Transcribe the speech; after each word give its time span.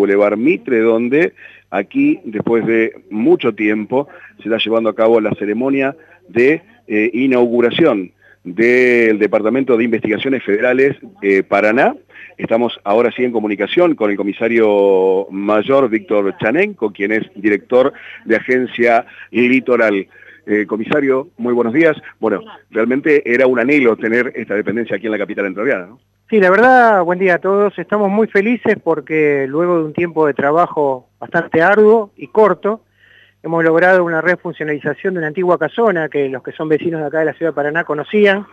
Boulevard 0.00 0.38
Mitre, 0.38 0.80
donde 0.80 1.34
aquí, 1.70 2.20
después 2.24 2.66
de 2.66 2.92
mucho 3.10 3.54
tiempo, 3.54 4.08
se 4.38 4.44
está 4.44 4.56
llevando 4.56 4.88
a 4.88 4.94
cabo 4.94 5.20
la 5.20 5.34
ceremonia 5.34 5.94
de 6.28 6.62
eh, 6.86 7.10
inauguración 7.12 8.12
del 8.42 9.18
Departamento 9.18 9.76
de 9.76 9.84
Investigaciones 9.84 10.42
Federales 10.42 10.96
eh, 11.20 11.42
Paraná. 11.42 11.94
Estamos 12.38 12.80
ahora 12.84 13.12
sí 13.14 13.22
en 13.24 13.32
comunicación 13.32 13.94
con 13.94 14.10
el 14.10 14.16
comisario 14.16 15.26
mayor 15.30 15.90
Víctor 15.90 16.34
Chanenko, 16.38 16.90
quien 16.92 17.12
es 17.12 17.24
director 17.34 17.92
de 18.24 18.36
Agencia 18.36 19.04
Litoral. 19.30 20.08
Eh, 20.46 20.64
comisario, 20.66 21.28
muy 21.36 21.52
buenos 21.52 21.74
días. 21.74 21.94
Bueno, 22.18 22.40
realmente 22.70 23.22
era 23.30 23.46
un 23.46 23.58
anhelo 23.58 23.96
tener 23.96 24.32
esta 24.34 24.54
dependencia 24.54 24.96
aquí 24.96 25.04
en 25.04 25.12
la 25.12 25.18
capital 25.18 25.44
entrerriana. 25.44 25.88
Sí, 26.30 26.38
la 26.38 26.48
verdad, 26.48 27.02
buen 27.02 27.18
día 27.18 27.34
a 27.34 27.38
todos. 27.38 27.76
Estamos 27.76 28.08
muy 28.08 28.28
felices 28.28 28.76
porque 28.84 29.46
luego 29.48 29.78
de 29.78 29.84
un 29.86 29.92
tiempo 29.92 30.28
de 30.28 30.32
trabajo 30.32 31.08
bastante 31.18 31.60
arduo 31.60 32.12
y 32.16 32.28
corto, 32.28 32.82
hemos 33.42 33.64
logrado 33.64 34.04
una 34.04 34.20
refuncionalización 34.20 35.14
de 35.14 35.18
una 35.18 35.26
antigua 35.26 35.58
casona 35.58 36.08
que 36.08 36.28
los 36.28 36.44
que 36.44 36.52
son 36.52 36.68
vecinos 36.68 37.00
de 37.00 37.08
acá 37.08 37.18
de 37.18 37.24
la 37.24 37.32
ciudad 37.32 37.50
de 37.50 37.56
Paraná 37.56 37.82
conocían, 37.82 38.46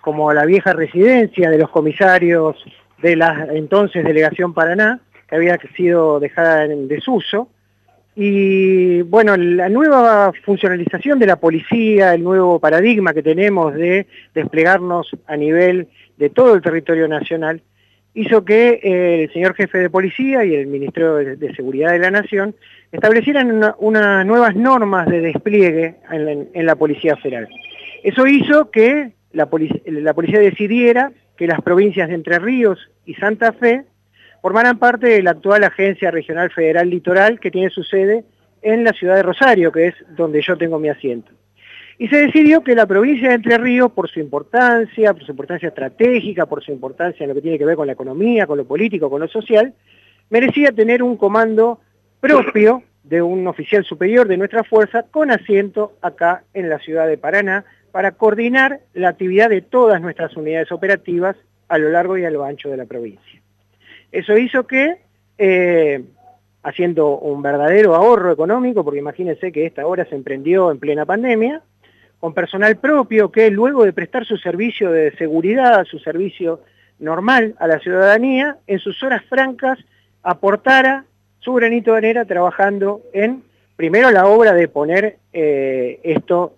como 0.00 0.32
la 0.32 0.44
vieja 0.44 0.72
residencia 0.72 1.50
de 1.50 1.58
los 1.58 1.70
comisarios 1.70 2.56
de 3.00 3.14
la 3.14 3.46
entonces 3.52 4.02
Delegación 4.02 4.52
Paraná, 4.52 4.98
que 5.28 5.36
había 5.36 5.56
sido 5.76 6.18
dejada 6.18 6.64
en 6.64 6.88
desuso, 6.88 7.46
y 8.16 9.02
bueno, 9.02 9.36
la 9.36 9.68
nueva 9.68 10.32
funcionalización 10.44 11.18
de 11.18 11.26
la 11.26 11.36
policía, 11.36 12.14
el 12.14 12.22
nuevo 12.22 12.60
paradigma 12.60 13.12
que 13.12 13.22
tenemos 13.22 13.74
de 13.74 14.06
desplegarnos 14.34 15.10
a 15.26 15.36
nivel 15.36 15.88
de 16.16 16.30
todo 16.30 16.54
el 16.54 16.62
territorio 16.62 17.08
nacional, 17.08 17.60
hizo 18.14 18.44
que 18.44 18.80
eh, 18.82 19.24
el 19.24 19.32
señor 19.32 19.54
jefe 19.54 19.78
de 19.78 19.90
policía 19.90 20.44
y 20.44 20.54
el 20.54 20.68
Ministerio 20.68 21.14
de, 21.14 21.54
Seguridad 21.54 21.90
de 21.90 21.98
la 21.98 22.12
Nación 22.12 22.54
establecieran 22.92 23.74
unas 23.78 24.24
nuevas 24.24 24.54
normas 24.54 25.08
de 25.08 25.20
despliegue 25.20 25.96
en 26.12 26.66
la, 26.66 26.76
Policía 26.76 27.16
Federal. 27.16 27.48
Eso 28.04 28.28
hizo 28.28 28.70
que 28.70 29.10
la 29.32 29.46
policía 29.46 30.38
decidiera 30.38 31.10
que 31.36 31.48
las 31.48 31.60
provincias 31.62 32.08
de 32.08 32.14
Entre 32.14 32.38
Ríos 32.38 32.78
y 33.04 33.14
Santa 33.14 33.52
Fe 33.52 33.82
formarán 34.44 34.78
parte 34.78 35.06
de 35.06 35.22
la 35.22 35.30
actual 35.30 35.64
Agencia 35.64 36.10
Regional 36.10 36.50
Federal 36.50 36.90
Litoral 36.90 37.40
que 37.40 37.50
tiene 37.50 37.70
su 37.70 37.82
sede 37.82 38.26
en 38.60 38.84
la 38.84 38.92
ciudad 38.92 39.14
de 39.14 39.22
Rosario, 39.22 39.72
que 39.72 39.86
es 39.86 39.94
donde 40.18 40.42
yo 40.42 40.58
tengo 40.58 40.78
mi 40.78 40.90
asiento. 40.90 41.32
Y 41.96 42.08
se 42.08 42.26
decidió 42.26 42.62
que 42.62 42.74
la 42.74 42.84
provincia 42.84 43.30
de 43.30 43.36
Entre 43.36 43.56
Ríos, 43.56 43.92
por 43.92 44.10
su 44.10 44.20
importancia, 44.20 45.14
por 45.14 45.24
su 45.24 45.30
importancia 45.30 45.70
estratégica, 45.70 46.44
por 46.44 46.62
su 46.62 46.72
importancia 46.72 47.24
en 47.24 47.30
lo 47.30 47.34
que 47.34 47.40
tiene 47.40 47.58
que 47.58 47.64
ver 47.64 47.74
con 47.74 47.86
la 47.86 47.94
economía, 47.94 48.46
con 48.46 48.58
lo 48.58 48.66
político, 48.66 49.08
con 49.08 49.22
lo 49.22 49.28
social, 49.28 49.72
merecía 50.28 50.72
tener 50.72 51.02
un 51.02 51.16
comando 51.16 51.80
propio 52.20 52.82
de 53.02 53.22
un 53.22 53.46
oficial 53.46 53.82
superior 53.82 54.28
de 54.28 54.36
nuestra 54.36 54.62
fuerza 54.62 55.04
con 55.04 55.30
asiento 55.30 55.94
acá 56.02 56.44
en 56.52 56.68
la 56.68 56.78
ciudad 56.80 57.08
de 57.08 57.16
Paraná 57.16 57.64
para 57.92 58.12
coordinar 58.12 58.80
la 58.92 59.08
actividad 59.08 59.48
de 59.48 59.62
todas 59.62 60.02
nuestras 60.02 60.36
unidades 60.36 60.70
operativas 60.70 61.34
a 61.68 61.78
lo 61.78 61.88
largo 61.88 62.18
y 62.18 62.26
a 62.26 62.30
lo 62.30 62.44
ancho 62.44 62.68
de 62.68 62.76
la 62.76 62.84
provincia. 62.84 63.40
Eso 64.14 64.38
hizo 64.38 64.64
que, 64.64 64.98
eh, 65.38 66.04
haciendo 66.62 67.18
un 67.18 67.42
verdadero 67.42 67.96
ahorro 67.96 68.30
económico, 68.30 68.84
porque 68.84 69.00
imagínense 69.00 69.50
que 69.50 69.66
esta 69.66 69.84
hora 69.84 70.04
se 70.04 70.14
emprendió 70.14 70.70
en 70.70 70.78
plena 70.78 71.04
pandemia, 71.04 71.62
con 72.20 72.32
personal 72.32 72.76
propio 72.76 73.32
que 73.32 73.50
luego 73.50 73.84
de 73.84 73.92
prestar 73.92 74.24
su 74.24 74.36
servicio 74.36 74.92
de 74.92 75.10
seguridad, 75.16 75.84
su 75.84 75.98
servicio 75.98 76.60
normal 77.00 77.56
a 77.58 77.66
la 77.66 77.80
ciudadanía, 77.80 78.58
en 78.68 78.78
sus 78.78 79.02
horas 79.02 79.24
francas 79.24 79.80
aportara 80.22 81.06
su 81.40 81.52
granito 81.54 81.90
de 81.90 81.98
arena 81.98 82.24
trabajando 82.24 83.02
en, 83.12 83.42
primero 83.74 84.12
la 84.12 84.28
obra 84.28 84.54
de 84.54 84.68
poner 84.68 85.16
eh, 85.32 85.98
esto 86.04 86.54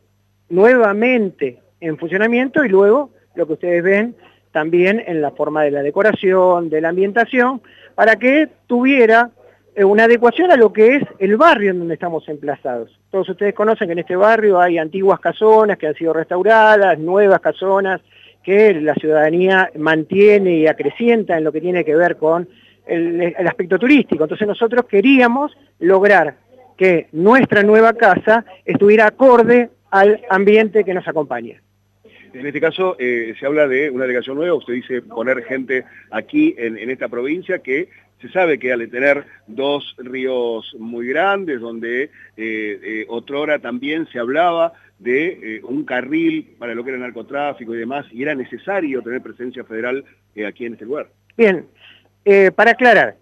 nuevamente 0.50 1.58
en 1.80 1.96
funcionamiento 1.96 2.62
y 2.66 2.68
luego 2.68 3.08
lo 3.34 3.46
que 3.46 3.54
ustedes 3.54 3.82
ven 3.82 4.14
también 4.56 5.04
en 5.06 5.20
la 5.20 5.32
forma 5.32 5.64
de 5.64 5.70
la 5.70 5.82
decoración, 5.82 6.70
de 6.70 6.80
la 6.80 6.88
ambientación, 6.88 7.60
para 7.94 8.16
que 8.16 8.48
tuviera 8.66 9.28
eh, 9.74 9.84
una 9.84 10.04
adecuación 10.04 10.50
a 10.50 10.56
lo 10.56 10.72
que 10.72 10.96
es 10.96 11.02
el 11.18 11.36
barrio 11.36 11.72
en 11.72 11.80
donde 11.80 11.92
estamos 11.92 12.26
emplazados. 12.26 12.98
Todos 13.10 13.28
ustedes 13.28 13.52
conocen 13.52 13.88
que 13.88 13.92
en 13.92 13.98
este 13.98 14.16
barrio 14.16 14.58
hay 14.58 14.78
antiguas 14.78 15.20
casonas 15.20 15.76
que 15.76 15.88
han 15.88 15.94
sido 15.94 16.14
restauradas, 16.14 16.98
nuevas 16.98 17.40
casonas 17.40 18.00
que 18.42 18.72
la 18.80 18.94
ciudadanía 18.94 19.70
mantiene 19.76 20.56
y 20.56 20.66
acrecienta 20.66 21.36
en 21.36 21.44
lo 21.44 21.52
que 21.52 21.60
tiene 21.60 21.84
que 21.84 21.94
ver 21.94 22.16
con 22.16 22.48
el, 22.86 23.34
el 23.38 23.46
aspecto 23.46 23.78
turístico. 23.78 24.24
Entonces 24.24 24.48
nosotros 24.48 24.86
queríamos 24.86 25.54
lograr 25.80 26.36
que 26.78 27.08
nuestra 27.12 27.62
nueva 27.62 27.92
casa 27.92 28.46
estuviera 28.64 29.06
acorde 29.08 29.68
al 29.90 30.22
ambiente 30.30 30.82
que 30.82 30.94
nos 30.94 31.06
acompaña. 31.06 31.60
En 32.32 32.46
este 32.46 32.60
caso 32.60 32.96
eh, 32.98 33.34
se 33.38 33.46
habla 33.46 33.68
de 33.68 33.90
una 33.90 34.04
delegación 34.04 34.36
nueva, 34.36 34.54
usted 34.54 34.74
dice 34.74 35.02
poner 35.02 35.42
gente 35.44 35.84
aquí 36.10 36.54
en, 36.58 36.90
esta 36.90 37.08
provincia 37.08 37.58
que 37.60 37.88
se 38.20 38.28
sabe 38.30 38.58
que 38.58 38.72
al 38.72 38.88
tener 38.90 39.24
dos 39.46 39.94
ríos 39.98 40.74
muy 40.78 41.08
grandes, 41.08 41.60
donde 41.60 42.04
eh, 42.04 42.10
eh, 42.36 43.06
otrora 43.08 43.58
también 43.58 44.06
se 44.08 44.18
hablaba 44.18 44.72
de 44.98 45.60
un 45.64 45.84
carril 45.84 46.54
para 46.58 46.74
lo 46.74 46.82
que 46.82 46.90
era 46.90 46.98
narcotráfico 46.98 47.74
y 47.74 47.78
demás, 47.78 48.06
y 48.10 48.22
era 48.22 48.34
necesario 48.34 49.02
tener 49.02 49.20
presencia 49.20 49.62
federal 49.64 50.02
aquí 50.46 50.64
en 50.64 50.72
este 50.72 50.86
lugar. 50.86 51.08
Bien, 51.36 51.66
para 52.54 52.70
aclarar, 52.70 53.16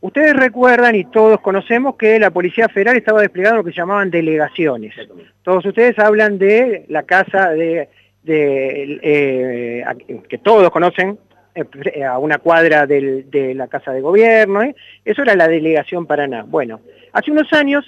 Ustedes 0.00 0.34
recuerdan 0.34 0.94
y 0.94 1.04
todos 1.04 1.40
conocemos 1.40 1.96
que 1.96 2.18
la 2.18 2.30
Policía 2.30 2.68
Federal 2.68 2.96
estaba 2.96 3.20
desplegando 3.20 3.58
lo 3.58 3.64
que 3.64 3.72
llamaban 3.72 4.10
delegaciones. 4.10 4.94
Todos 5.42 5.64
ustedes 5.66 5.98
hablan 5.98 6.38
de 6.38 6.86
la 6.88 7.02
casa 7.02 7.50
de, 7.50 7.88
eh, 8.26 9.84
que 10.28 10.38
todos 10.38 10.70
conocen, 10.70 11.18
eh, 11.54 12.04
a 12.04 12.18
una 12.18 12.38
cuadra 12.38 12.86
de 12.86 13.52
la 13.54 13.68
Casa 13.68 13.92
de 13.92 14.00
Gobierno, 14.00 14.62
¿eh? 14.62 14.74
eso 15.04 15.22
era 15.22 15.34
la 15.34 15.48
delegación 15.48 16.06
Paraná. 16.06 16.44
Bueno, 16.46 16.80
hace 17.12 17.32
unos 17.32 17.52
años 17.52 17.84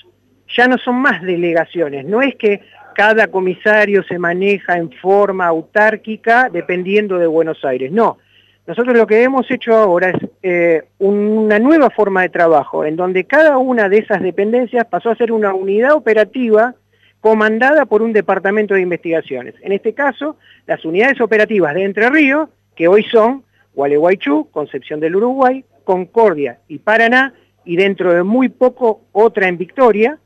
ya 0.55 0.67
no 0.67 0.77
son 0.79 0.97
más 0.97 1.23
delegaciones, 1.23 2.05
no 2.05 2.21
es 2.21 2.35
que 2.35 2.61
cada 2.95 3.29
comisario 3.29 4.03
se 4.03 4.19
maneja 4.19 4.77
en 4.77 4.91
forma 4.91 5.47
autárquica 5.47 6.51
dependiendo 6.53 7.19
de 7.19 7.27
Buenos 7.27 7.65
Aires, 7.65 7.91
no, 7.91 8.19
nosotros 8.67 8.97
lo 8.97 9.07
que 9.07 9.23
hemos 9.23 9.51
hecho 9.51 9.75
ahora 9.75 10.11
es 10.11 10.29
eh, 10.43 10.85
una 10.99 11.59
nueva 11.59 11.91
forma 11.91 12.23
de 12.23 12.29
trabajo, 12.29 12.85
en 12.85 12.95
donde 12.95 13.25
cada 13.25 13.59
una 13.59 13.89
de 13.89 13.99
esas 13.99 14.23
dependencias 14.23 14.87
pasó 14.87 15.11
a 15.11 15.17
ser 15.17 15.33
una 15.33 15.53
unidad 15.53 15.95
operativa 15.95 16.75
comandada 17.21 17.87
por 17.87 18.03
un 18.03 18.13
departamento 18.13 18.75
de 18.75 18.81
investigaciones. 18.81 19.55
En 19.63 19.73
este 19.73 19.95
caso, 19.95 20.37
las 20.67 20.85
unidades 20.85 21.21
operativas 21.21 21.75
de 21.75 21.85
Entre 21.85 22.09
Ríos, 22.09 22.49
que 22.77 22.87
hoy 22.87 23.03
son 23.05 23.45
Gualeguaychú, 23.75 24.49
Concepción 24.51 25.01
del 25.01 25.17
Uruguay, 25.17 25.65
Concordia 25.85 26.59
y 26.69 26.79
Paraná, 26.79 27.35
y 27.65 27.77
dentro 27.77 28.13
de 28.13 28.23
muy 28.23 28.49
poco 28.49 29.03
otra 29.13 29.49
en 29.49 29.59
Victoria, 29.59 30.19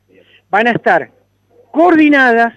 van 0.51 0.67
a 0.67 0.73
estar 0.73 1.11
coordinadas 1.71 2.55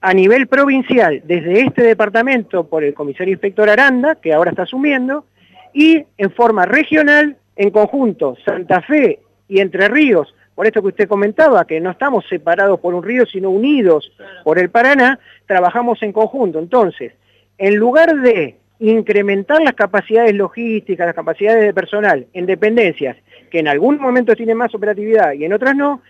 a 0.00 0.14
nivel 0.14 0.46
provincial, 0.46 1.22
desde 1.24 1.60
este 1.62 1.82
departamento 1.82 2.68
por 2.68 2.84
el 2.84 2.94
comisario 2.94 3.32
inspector 3.32 3.68
Aranda, 3.68 4.14
que 4.16 4.32
ahora 4.32 4.50
está 4.50 4.62
asumiendo, 4.62 5.24
y 5.72 6.04
en 6.16 6.30
forma 6.30 6.66
regional, 6.66 7.36
en 7.56 7.70
conjunto, 7.70 8.36
Santa 8.44 8.80
Fe 8.82 9.20
y 9.48 9.60
Entre 9.60 9.88
Ríos, 9.88 10.34
por 10.54 10.66
esto 10.66 10.82
que 10.82 10.88
usted 10.88 11.08
comentaba, 11.08 11.66
que 11.66 11.80
no 11.80 11.90
estamos 11.90 12.24
separados 12.28 12.80
por 12.80 12.94
un 12.94 13.02
río, 13.02 13.26
sino 13.26 13.50
unidos 13.50 14.12
por 14.42 14.58
el 14.58 14.70
Paraná, 14.70 15.18
trabajamos 15.46 16.02
en 16.02 16.12
conjunto. 16.12 16.58
Entonces, 16.58 17.12
en 17.58 17.76
lugar 17.76 18.16
de 18.16 18.56
incrementar 18.80 19.60
las 19.62 19.74
capacidades 19.74 20.34
logísticas, 20.34 21.06
las 21.06 21.14
capacidades 21.14 21.62
de 21.62 21.74
personal 21.74 22.26
en 22.32 22.46
dependencias, 22.46 23.16
que 23.50 23.60
en 23.60 23.68
algún 23.68 23.98
momento 23.98 24.34
tienen 24.34 24.56
más 24.56 24.74
operatividad 24.74 25.32
y 25.32 25.44
en 25.44 25.52
otras 25.52 25.74
no, 25.74 26.02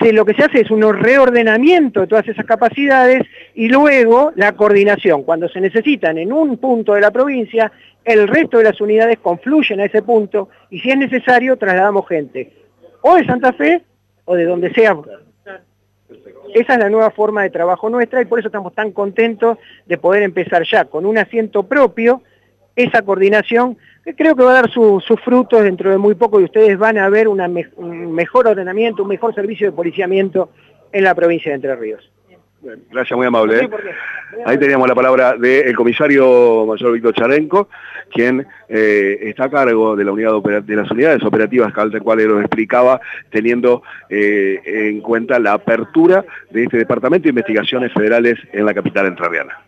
lo 0.00 0.24
que 0.24 0.34
se 0.34 0.42
hace 0.42 0.60
es 0.62 0.70
un 0.70 0.82
reordenamiento 0.92 2.00
de 2.00 2.06
todas 2.06 2.26
esas 2.26 2.44
capacidades 2.44 3.22
y 3.54 3.68
luego 3.68 4.32
la 4.34 4.52
coordinación. 4.52 5.22
Cuando 5.22 5.48
se 5.48 5.60
necesitan 5.60 6.18
en 6.18 6.32
un 6.32 6.56
punto 6.56 6.94
de 6.94 7.00
la 7.00 7.10
provincia, 7.10 7.70
el 8.04 8.26
resto 8.26 8.58
de 8.58 8.64
las 8.64 8.80
unidades 8.80 9.18
confluyen 9.20 9.80
a 9.80 9.84
ese 9.84 10.02
punto 10.02 10.48
y 10.70 10.80
si 10.80 10.90
es 10.90 10.96
necesario 10.96 11.56
trasladamos 11.56 12.08
gente 12.08 12.52
o 13.02 13.14
de 13.14 13.24
Santa 13.24 13.52
Fe 13.52 13.82
o 14.24 14.34
de 14.34 14.44
donde 14.44 14.72
sea. 14.72 14.96
Esa 16.54 16.74
es 16.74 16.78
la 16.78 16.90
nueva 16.90 17.10
forma 17.10 17.42
de 17.42 17.50
trabajo 17.50 17.88
nuestra 17.88 18.20
y 18.20 18.24
por 18.24 18.38
eso 18.38 18.48
estamos 18.48 18.74
tan 18.74 18.92
contentos 18.92 19.58
de 19.86 19.98
poder 19.98 20.22
empezar 20.22 20.64
ya 20.64 20.84
con 20.84 21.06
un 21.06 21.16
asiento 21.16 21.62
propio 21.62 22.22
esa 22.76 23.02
coordinación 23.02 23.76
que 24.04 24.14
creo 24.14 24.34
que 24.34 24.42
va 24.42 24.50
a 24.50 24.62
dar 24.62 24.70
sus 24.70 25.04
frutos 25.24 25.62
dentro 25.62 25.90
de 25.90 25.98
muy 25.98 26.14
poco 26.14 26.40
y 26.40 26.44
ustedes 26.44 26.78
van 26.78 26.98
a 26.98 27.08
ver 27.08 27.28
un 27.28 28.12
mejor 28.12 28.48
ordenamiento, 28.48 29.02
un 29.02 29.08
mejor 29.08 29.34
servicio 29.34 29.70
de 29.70 29.76
policiamiento 29.76 30.50
en 30.92 31.04
la 31.04 31.14
provincia 31.14 31.50
de 31.50 31.56
Entre 31.56 31.76
Ríos. 31.76 32.12
Gracias, 32.90 33.16
muy 33.16 33.26
amable. 33.26 33.64
¿eh? 33.64 33.70
Ahí 34.46 34.56
teníamos 34.56 34.88
la 34.88 34.94
palabra 34.94 35.36
del 35.36 35.74
comisario 35.74 36.64
mayor 36.64 36.92
Víctor 36.92 37.14
Charenco, 37.14 37.68
quien 38.10 38.46
eh, 38.68 39.18
está 39.22 39.44
a 39.44 39.50
cargo 39.50 39.96
de, 39.96 40.04
la 40.04 40.12
unidad 40.12 40.40
de 40.62 40.76
las 40.76 40.90
unidades 40.90 41.24
operativas, 41.24 41.74
tal 41.74 41.90
cual 42.02 42.24
lo 42.24 42.40
explicaba, 42.40 43.00
teniendo 43.30 43.82
eh, 44.08 44.60
en 44.64 45.00
cuenta 45.00 45.40
la 45.40 45.54
apertura 45.54 46.24
de 46.50 46.64
este 46.64 46.78
Departamento 46.78 47.24
de 47.24 47.30
Investigaciones 47.30 47.92
Federales 47.92 48.38
en 48.52 48.64
la 48.64 48.74
capital 48.74 49.06
entrerriana. 49.06 49.58